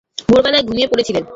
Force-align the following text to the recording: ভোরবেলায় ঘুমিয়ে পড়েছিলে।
ভোরবেলায় 0.27 0.63
ঘুমিয়ে 0.63 0.87
পড়েছিলে। 0.87 1.21